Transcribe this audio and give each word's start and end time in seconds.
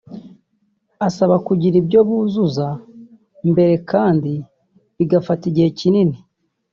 abasaba 0.97 1.35
kugira 1.47 1.75
ibyo 1.81 1.99
buzuza 2.07 2.67
mbere 3.51 3.73
kandi 3.91 4.31
bigafata 4.97 5.43
igihe 5.51 5.69
kinini 5.79 6.17